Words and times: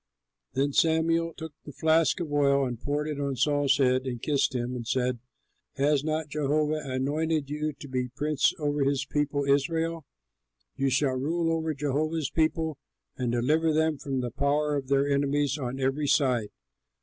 Then 0.53 0.73
Samuel 0.73 1.31
took 1.37 1.53
the 1.63 1.71
flask 1.71 2.19
of 2.19 2.33
oil 2.33 2.65
and 2.65 2.81
poured 2.81 3.07
it 3.07 3.19
on 3.19 3.35
Saul's 3.35 3.77
head, 3.77 4.07
and 4.07 4.19
kissed 4.19 4.55
him 4.55 4.75
and 4.75 4.87
said, 4.87 5.19
"Has 5.75 6.03
not 6.03 6.27
Jehovah 6.27 6.81
anointed 6.83 7.51
you 7.51 7.71
to 7.73 7.87
be 7.87 8.05
a 8.07 8.17
prince 8.17 8.51
over 8.57 8.83
his 8.83 9.05
people 9.05 9.45
Israel? 9.45 10.05
You 10.75 10.89
shall 10.89 11.13
rule 11.13 11.55
over 11.55 11.75
Jehovah's 11.75 12.31
people 12.31 12.79
and 13.15 13.31
deliver 13.31 13.71
them 13.73 13.99
from 13.99 14.21
the 14.21 14.31
power 14.31 14.75
of 14.75 14.87
their 14.87 15.07
enemies 15.07 15.59
on 15.59 15.79
every 15.79 16.07
side. 16.07 16.49